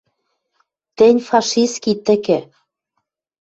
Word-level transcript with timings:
«Тӹнь, 0.97 1.19
фашистский 1.27 1.97
тӹкӹ! 2.05 2.39